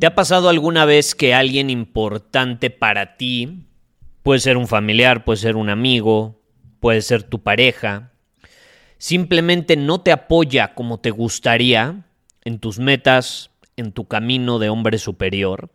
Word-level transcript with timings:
¿Te 0.00 0.06
ha 0.06 0.14
pasado 0.14 0.48
alguna 0.48 0.86
vez 0.86 1.14
que 1.14 1.34
alguien 1.34 1.68
importante 1.68 2.70
para 2.70 3.18
ti, 3.18 3.66
puede 4.22 4.40
ser 4.40 4.56
un 4.56 4.66
familiar, 4.66 5.26
puede 5.26 5.36
ser 5.36 5.56
un 5.56 5.68
amigo, 5.68 6.40
puede 6.80 7.02
ser 7.02 7.22
tu 7.22 7.42
pareja, 7.42 8.10
simplemente 8.96 9.76
no 9.76 10.00
te 10.00 10.10
apoya 10.10 10.72
como 10.72 11.00
te 11.00 11.10
gustaría 11.10 12.06
en 12.46 12.60
tus 12.60 12.78
metas, 12.78 13.50
en 13.76 13.92
tu 13.92 14.08
camino 14.08 14.58
de 14.58 14.70
hombre 14.70 14.96
superior? 14.96 15.68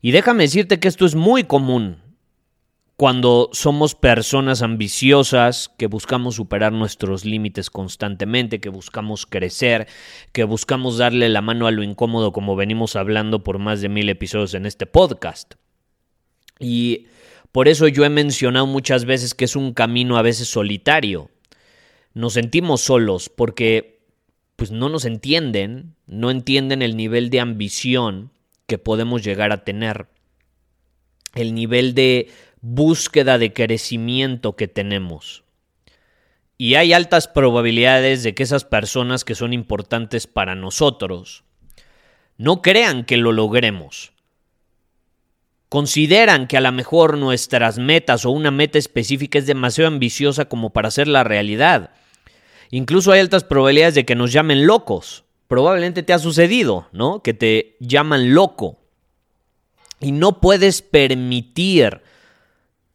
Y 0.00 0.12
déjame 0.12 0.44
decirte 0.44 0.80
que 0.80 0.88
esto 0.88 1.04
es 1.04 1.14
muy 1.14 1.44
común 1.44 1.98
cuando 2.96 3.50
somos 3.52 3.96
personas 3.96 4.62
ambiciosas, 4.62 5.68
que 5.76 5.86
buscamos 5.88 6.36
superar 6.36 6.72
nuestros 6.72 7.24
límites 7.24 7.68
constantemente, 7.68 8.60
que 8.60 8.68
buscamos 8.68 9.26
crecer, 9.26 9.88
que 10.32 10.44
buscamos 10.44 10.98
darle 10.98 11.28
la 11.28 11.42
mano 11.42 11.66
a 11.66 11.72
lo 11.72 11.82
incómodo 11.82 12.32
como 12.32 12.54
venimos 12.54 12.94
hablando 12.94 13.42
por 13.42 13.58
más 13.58 13.80
de 13.80 13.88
mil 13.88 14.08
episodios 14.08 14.54
en 14.54 14.64
este 14.64 14.86
podcast. 14.86 15.54
Y 16.60 17.06
por 17.50 17.66
eso 17.66 17.88
yo 17.88 18.04
he 18.04 18.10
mencionado 18.10 18.66
muchas 18.66 19.04
veces 19.06 19.34
que 19.34 19.46
es 19.46 19.56
un 19.56 19.74
camino 19.74 20.16
a 20.16 20.22
veces 20.22 20.48
solitario. 20.48 21.30
Nos 22.12 22.34
sentimos 22.34 22.80
solos 22.80 23.28
porque 23.28 23.94
pues 24.54 24.70
no 24.70 24.88
nos 24.88 25.04
entienden, 25.04 25.96
no 26.06 26.30
entienden 26.30 26.80
el 26.80 26.96
nivel 26.96 27.28
de 27.30 27.40
ambición 27.40 28.30
que 28.68 28.78
podemos 28.78 29.24
llegar 29.24 29.50
a 29.50 29.64
tener, 29.64 30.06
el 31.34 31.54
nivel 31.54 31.94
de 31.94 32.28
búsqueda 32.66 33.36
de 33.36 33.52
crecimiento 33.52 34.56
que 34.56 34.68
tenemos. 34.68 35.44
Y 36.56 36.76
hay 36.76 36.94
altas 36.94 37.28
probabilidades 37.28 38.22
de 38.22 38.34
que 38.34 38.42
esas 38.42 38.64
personas 38.64 39.22
que 39.22 39.34
son 39.34 39.52
importantes 39.52 40.26
para 40.26 40.54
nosotros 40.54 41.44
no 42.38 42.62
crean 42.62 43.04
que 43.04 43.18
lo 43.18 43.32
logremos. 43.32 44.12
Consideran 45.68 46.46
que 46.46 46.56
a 46.56 46.62
lo 46.62 46.72
mejor 46.72 47.18
nuestras 47.18 47.78
metas 47.78 48.24
o 48.24 48.30
una 48.30 48.50
meta 48.50 48.78
específica 48.78 49.38
es 49.38 49.46
demasiado 49.46 49.88
ambiciosa 49.88 50.46
como 50.46 50.70
para 50.70 50.90
ser 50.90 51.06
la 51.06 51.22
realidad. 51.22 51.90
Incluso 52.70 53.12
hay 53.12 53.20
altas 53.20 53.44
probabilidades 53.44 53.94
de 53.94 54.06
que 54.06 54.14
nos 54.14 54.32
llamen 54.32 54.66
locos. 54.66 55.24
Probablemente 55.48 56.02
te 56.02 56.14
ha 56.14 56.18
sucedido, 56.18 56.88
¿no? 56.92 57.22
Que 57.22 57.34
te 57.34 57.76
llaman 57.78 58.32
loco. 58.32 58.78
Y 60.00 60.12
no 60.12 60.40
puedes 60.40 60.80
permitir 60.80 62.00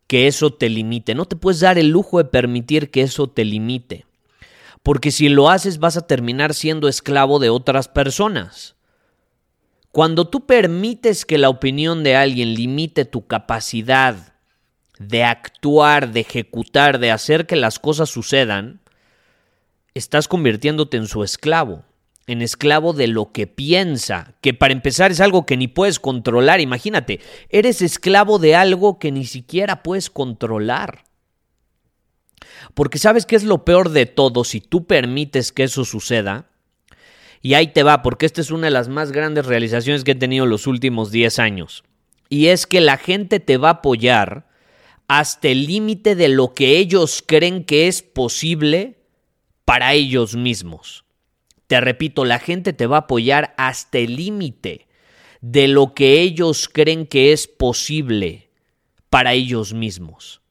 que 0.10 0.26
eso 0.26 0.52
te 0.52 0.70
limite. 0.70 1.14
No 1.14 1.26
te 1.26 1.36
puedes 1.36 1.60
dar 1.60 1.78
el 1.78 1.90
lujo 1.90 2.18
de 2.18 2.26
permitir 2.26 2.90
que 2.90 3.04
eso 3.04 3.30
te 3.30 3.46
limite. 3.46 4.08
Porque 4.82 5.12
si 5.12 5.30
lo 5.30 5.52
haces 5.52 5.78
vas 5.78 5.98
a 5.98 6.08
terminar 6.08 6.56
siendo 6.56 6.88
esclavo 6.88 7.38
de 7.38 7.52
otras 7.52 7.88
personas. 7.88 8.76
Cuando 9.92 10.28
tú 10.28 10.48
permites 10.48 11.26
que 11.26 11.38
la 11.38 11.50
opinión 11.50 12.04
de 12.04 12.16
alguien 12.16 12.56
limite 12.56 13.06
tu 13.06 13.28
capacidad 13.28 14.34
de 14.98 15.24
actuar, 15.24 16.12
de 16.12 16.22
ejecutar, 16.22 16.98
de 16.98 17.12
hacer 17.12 17.46
que 17.46 17.56
las 17.56 17.78
cosas 17.78 18.10
sucedan, 18.10 18.82
estás 19.94 20.28
convirtiéndote 20.28 20.98
en 20.98 21.06
su 21.06 21.24
esclavo 21.24 21.86
en 22.30 22.44
esclavo 22.44 22.94
de 22.94 23.08
lo 23.08 23.32
que 23.32 23.48
piensa, 23.48 24.36
que 24.40 24.54
para 24.54 24.72
empezar 24.72 25.10
es 25.10 25.20
algo 25.20 25.48
que 25.48 25.58
ni 25.58 25.68
puedes 25.68 26.00
controlar. 26.00 26.62
Imagínate, 26.62 27.22
eres 27.50 27.82
esclavo 27.82 28.38
de 28.38 28.56
algo 28.56 29.00
que 29.00 29.12
ni 29.12 29.26
siquiera 29.26 29.82
puedes 29.82 30.12
controlar. 30.12 31.06
Porque 32.76 33.00
sabes 33.00 33.26
qué 33.26 33.36
es 33.36 33.44
lo 33.44 33.66
peor 33.66 33.90
de 33.90 34.06
todo 34.06 34.44
si 34.44 34.62
tú 34.62 34.86
permites 34.86 35.52
que 35.52 35.64
eso 35.64 35.86
suceda. 35.86 36.46
Y 37.42 37.56
ahí 37.56 37.74
te 37.74 37.82
va, 37.82 38.04
porque 38.04 38.28
esta 38.28 38.42
es 38.42 38.52
una 38.52 38.68
de 38.68 38.72
las 38.72 38.90
más 38.90 39.12
grandes 39.12 39.48
realizaciones 39.48 40.04
que 40.04 40.12
he 40.12 40.16
tenido 40.16 40.46
los 40.46 40.68
últimos 40.68 41.10
10 41.10 41.40
años. 41.40 41.84
Y 42.30 42.48
es 42.48 42.68
que 42.68 42.80
la 42.80 42.98
gente 42.98 43.40
te 43.40 43.58
va 43.58 43.70
a 43.70 43.74
apoyar 43.74 44.48
hasta 45.08 45.48
el 45.48 45.66
límite 45.66 46.14
de 46.14 46.28
lo 46.28 46.54
que 46.54 46.78
ellos 46.78 47.24
creen 47.26 47.64
que 47.64 47.88
es 47.88 48.04
posible 48.04 49.00
para 49.66 49.94
ellos 49.94 50.36
mismos. 50.36 51.06
Te 51.70 51.80
repito, 51.80 52.26
la 52.26 52.40
gente 52.40 52.74
te 52.74 52.88
va 52.88 52.96
a 52.98 53.02
apoyar 53.02 53.54
hasta 53.56 54.00
el 54.00 54.16
límite 54.16 54.88
de 55.40 55.68
lo 55.68 55.94
que 55.94 56.20
ellos 56.20 56.68
creen 56.68 57.06
que 57.06 57.32
es 57.32 57.48
posible 57.48 58.50
para 59.12 59.34
ellos 59.34 59.76
mismos. 59.76 60.42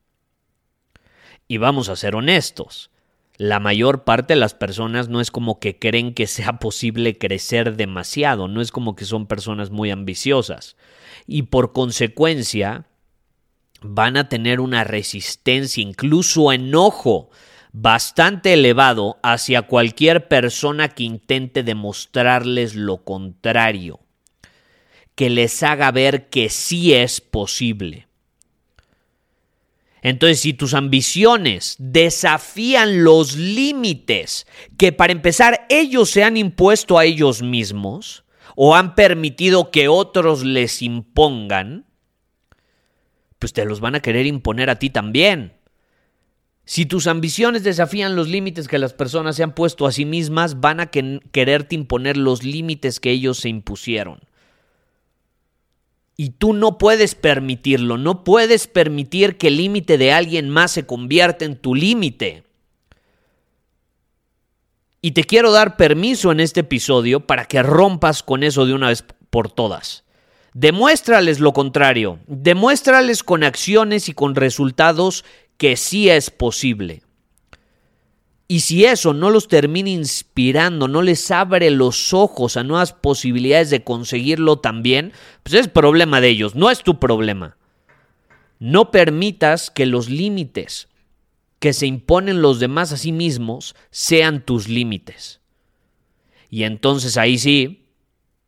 Y 1.49 1.56
vamos 1.56 1.89
a 1.89 1.97
ser 1.97 2.15
honestos, 2.15 2.93
la 3.37 3.59
mayor 3.59 4.05
parte 4.05 4.34
de 4.34 4.39
las 4.41 4.55
personas 4.55 5.09
no 5.09 5.21
es 5.21 5.33
como 5.33 5.59
que 5.59 5.77
creen 5.77 6.15
que 6.15 6.29
sea 6.29 6.61
posible 6.61 7.19
crecer 7.19 7.75
demasiado, 7.75 8.47
no 8.47 8.61
es 8.61 8.71
como 8.71 8.95
que 8.95 9.05
son 9.05 9.27
personas 9.27 9.71
muy 9.71 9.91
ambiciosas. 9.91 10.77
Y 11.27 11.43
por 11.43 11.73
consecuencia, 11.73 12.87
van 13.81 14.17
a 14.17 14.29
tener 14.29 14.61
una 14.61 14.85
resistencia, 14.85 15.83
incluso 15.83 16.53
enojo 16.53 17.31
bastante 17.81 18.55
elevado 18.55 19.19
hacia 19.22 19.62
cualquier 19.62 20.27
persona 20.27 20.89
que 20.89 21.05
intente 21.05 21.62
demostrarles 21.62 22.75
lo 22.75 23.05
contrario, 23.05 24.00
que 25.15 25.31
les 25.31 25.62
haga 25.62 25.93
ver 25.93 26.28
que 26.28 26.49
sí 26.49 26.93
es 26.93 27.21
posible. 27.21 28.09
Entonces, 30.03 30.41
si 30.41 30.55
tus 30.55 30.75
ambiciones 30.75 31.77
desafían 31.78 33.05
los 33.05 33.37
límites 33.37 34.47
que 34.77 34.93
para 34.93 35.12
empezar 35.12 35.67
ellos 35.69 36.11
se 36.11 36.25
han 36.25 36.37
impuesto 36.37 36.99
a 36.99 37.05
ellos 37.05 37.43
mismos 37.43 38.25
o 38.56 38.75
han 38.75 38.97
permitido 38.97 39.71
que 39.71 39.87
otros 39.87 40.44
les 40.44 40.83
impongan, 40.83 41.87
pues 43.38 43.53
te 43.53 43.65
los 43.65 43.78
van 43.81 43.94
a 43.94 44.00
querer 44.00 44.27
imponer 44.27 44.69
a 44.69 44.81
ti 44.81 44.91
también. 44.91 45.58
Si 46.69 46.84
tus 46.84 47.06
ambiciones 47.06 47.62
desafían 47.62 48.15
los 48.15 48.29
límites 48.29 48.69
que 48.69 48.79
las 48.79 48.93
personas 48.93 49.37
se 49.37 49.43
han 49.43 49.55
puesto 49.55 49.87
a 49.87 49.91
sí 49.91 50.05
mismas, 50.05 50.61
van 50.61 50.81
a 50.81 50.91
quererte 50.91 51.75
imponer 51.75 52.19
los 52.19 52.43
límites 52.45 53.01
que 53.01 53.11
ellos 53.11 53.39
se 53.39 53.49
impusieron. 53.49 54.21
Y 56.15 56.32
tú 56.32 56.53
no 56.53 56.76
puedes 56.76 57.15
permitirlo, 57.15 57.97
no 57.97 58.23
puedes 58.23 58.67
permitir 58.67 59.38
que 59.38 59.49
el 59.49 59.56
límite 59.56 59.97
de 59.97 60.12
alguien 60.12 60.50
más 60.50 60.73
se 60.73 60.85
convierta 60.85 61.47
en 61.47 61.56
tu 61.56 61.75
límite. 61.75 62.43
Y 65.00 65.12
te 65.12 65.25
quiero 65.25 65.53
dar 65.53 65.79
permiso 65.79 66.32
en 66.32 66.41
este 66.41 66.61
episodio 66.61 67.20
para 67.20 67.47
que 67.47 67.62
rompas 67.62 68.23
con 68.23 68.43
eso 68.43 68.67
de 68.67 68.75
una 68.75 68.88
vez 68.88 69.06
por 69.31 69.50
todas. 69.50 70.05
Demuéstrales 70.53 71.41
lo 71.41 71.55
contrario, 71.55 72.19
demuéstrales 72.26 73.23
con 73.23 73.43
acciones 73.43 74.11
y 74.11 74.12
con 74.12 74.35
resultados 74.35 75.25
que 75.58 75.76
sí 75.76 76.08
es 76.08 76.31
posible. 76.31 77.02
Y 78.50 78.60
si 78.60 78.87
eso 78.87 79.12
no 79.12 79.28
los 79.28 79.46
termina 79.46 79.90
inspirando, 79.90 80.88
no 80.88 81.02
les 81.02 81.31
abre 81.31 81.70
los 81.70 82.14
ojos 82.14 82.56
a 82.56 82.64
nuevas 82.64 82.94
posibilidades 82.94 83.69
de 83.69 83.84
conseguirlo 83.84 84.60
también, 84.60 85.12
pues 85.43 85.55
es 85.55 85.69
problema 85.69 86.22
de 86.22 86.28
ellos, 86.28 86.55
no 86.55 86.70
es 86.70 86.82
tu 86.82 86.99
problema. 86.99 87.58
No 88.58 88.90
permitas 88.90 89.70
que 89.70 89.84
los 89.84 90.08
límites 90.08 90.88
que 91.58 91.75
se 91.75 91.87
imponen 91.87 92.40
los 92.40 92.58
demás 92.58 92.93
a 92.93 92.96
sí 92.96 93.12
mismos 93.12 93.75
sean 93.90 94.44
tus 94.44 94.69
límites. 94.69 95.40
Y 96.49 96.62
entonces 96.62 97.19
ahí 97.19 97.37
sí, 97.37 97.88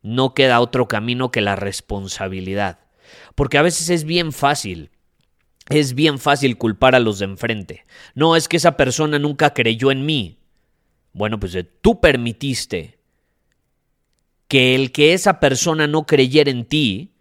no 0.01 0.33
queda 0.33 0.61
otro 0.61 0.87
camino 0.87 1.29
que 1.29 1.41
la 1.41 1.55
responsabilidad. 1.55 2.79
Porque 3.35 3.59
a 3.59 3.61
veces 3.61 3.89
es 3.89 4.03
bien 4.03 4.31
fácil. 4.31 4.89
Es 5.71 5.93
bien 5.93 6.19
fácil 6.19 6.57
culpar 6.57 6.95
a 6.95 6.99
los 6.99 7.19
de 7.19 7.25
enfrente. 7.25 7.85
No, 8.13 8.35
es 8.35 8.47
que 8.47 8.57
esa 8.57 8.77
persona 8.77 9.19
nunca 9.19 9.53
creyó 9.53 9.91
en 9.91 10.05
mí. 10.05 10.37
Bueno, 11.13 11.39
pues 11.39 11.55
eh, 11.55 11.63
tú 11.63 11.99
permitiste 11.99 12.99
que 14.47 14.75
el 14.75 14.91
que 14.91 15.13
esa 15.13 15.39
persona 15.39 15.87
no 15.87 16.05
creyera 16.05 16.51
en 16.51 16.65
ti 16.65 17.11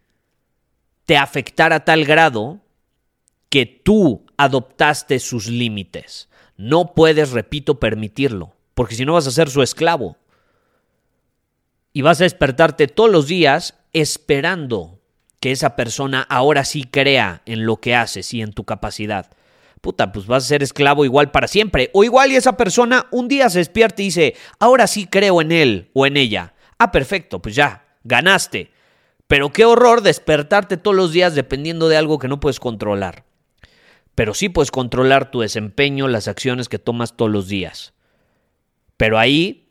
te 1.05 1.17
afectara 1.17 1.77
a 1.77 1.85
tal 1.85 2.05
grado 2.05 2.61
que 3.49 3.67
tú 3.67 4.27
adoptaste 4.37 5.19
sus 5.19 5.47
límites. 5.47 6.29
No 6.57 6.95
puedes, 6.95 7.31
repito, 7.31 7.81
permitirlo, 7.81 8.55
porque 8.75 8.95
si 8.95 9.05
no 9.05 9.15
vas 9.15 9.27
a 9.27 9.33
ser 9.33 9.51
su 9.51 9.63
esclavo. 9.63 10.17
Y 11.93 12.03
vas 12.03 12.21
a 12.21 12.25
despertarte 12.25 12.87
todos 12.87 13.11
los 13.11 13.27
días 13.27 13.75
esperando 13.93 15.00
que 15.41 15.53
esa 15.53 15.75
persona 15.75 16.27
ahora 16.29 16.65
sí 16.65 16.85
crea 16.85 17.43
en 17.47 17.65
lo 17.65 17.79
que 17.79 17.95
haces 17.95 18.33
y 18.35 18.43
en 18.43 18.53
tu 18.53 18.65
capacidad. 18.65 19.31
Puta, 19.81 20.13
pues 20.13 20.27
vas 20.27 20.45
a 20.45 20.49
ser 20.49 20.63
esclavo 20.63 21.07
igual 21.07 21.31
para 21.31 21.49
siempre. 21.49 21.91
O 21.95 22.05
igual 22.05 22.31
y 22.31 22.37
esa 22.37 22.59
persona 22.59 23.07
un 23.11 23.29
día 23.29 23.49
se 23.49 23.59
despierta 23.59 24.03
y 24.03 24.07
dice, 24.07 24.37
ahora 24.59 24.87
sí 24.87 25.07
creo 25.07 25.41
en 25.41 25.53
él 25.53 25.91
o 25.95 26.05
en 26.05 26.19
ella. 26.19 26.55
Ah, 26.79 26.93
perfecto, 26.93 27.41
pues 27.41 27.55
ya, 27.55 27.87
ganaste. 28.05 28.71
Pero 29.27 29.51
qué 29.51 29.65
horror 29.65 30.03
despertarte 30.03 30.77
todos 30.77 30.97
los 30.97 31.13
días 31.13 31.35
dependiendo 31.35 31.89
de 31.89 31.97
algo 31.97 32.19
que 32.19 32.29
no 32.29 32.41
puedes 32.41 32.61
controlar. 32.61 33.25
Pero 34.15 34.35
sí 34.35 34.51
puedes 34.51 34.71
controlar 34.71 35.31
tu 35.31 35.41
desempeño, 35.41 36.09
las 36.09 36.29
acciones 36.29 36.69
que 36.69 36.79
tomas 36.79 37.17
todos 37.17 37.31
los 37.31 37.49
días. 37.49 37.95
Pero 38.99 39.19
ahí 39.19 39.70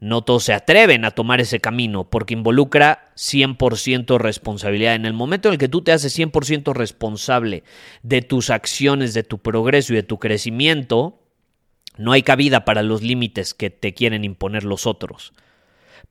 no 0.00 0.22
todos 0.22 0.44
se 0.44 0.52
atreven 0.52 1.04
a 1.04 1.10
tomar 1.10 1.40
ese 1.40 1.60
camino 1.60 2.08
porque 2.08 2.34
involucra 2.34 3.10
100% 3.16 4.18
responsabilidad. 4.18 4.94
En 4.94 5.06
el 5.06 5.12
momento 5.12 5.48
en 5.48 5.54
el 5.54 5.58
que 5.58 5.68
tú 5.68 5.82
te 5.82 5.92
haces 5.92 6.16
100% 6.16 6.72
responsable 6.72 7.64
de 8.02 8.22
tus 8.22 8.50
acciones, 8.50 9.12
de 9.12 9.24
tu 9.24 9.38
progreso 9.38 9.92
y 9.92 9.96
de 9.96 10.04
tu 10.04 10.18
crecimiento, 10.18 11.20
no 11.96 12.12
hay 12.12 12.22
cabida 12.22 12.64
para 12.64 12.84
los 12.84 13.02
límites 13.02 13.54
que 13.54 13.70
te 13.70 13.92
quieren 13.92 14.24
imponer 14.24 14.62
los 14.62 14.86
otros. 14.86 15.32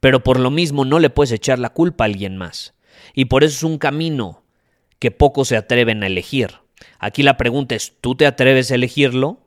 Pero 0.02 0.22
por 0.22 0.40
lo 0.40 0.52
mismo 0.52 0.84
no 0.84 1.00
le 1.00 1.10
puedes 1.10 1.32
echar 1.32 1.58
la 1.58 1.70
culpa 1.70 2.04
a 2.04 2.08
alguien 2.08 2.36
más. 2.36 2.74
Y 3.14 3.26
por 3.26 3.46
eso 3.46 3.56
es 3.56 3.64
un 3.64 3.78
camino 3.78 4.44
que 5.00 5.12
pocos 5.12 5.48
se 5.48 5.56
atreven 5.56 6.04
a 6.04 6.08
elegir. 6.08 6.56
Aquí 7.00 7.24
la 7.24 7.38
pregunta 7.38 7.76
es, 7.76 7.94
¿tú 8.02 8.16
te 8.16 8.26
atreves 8.26 8.70
a 8.70 8.76
elegirlo? 8.76 9.47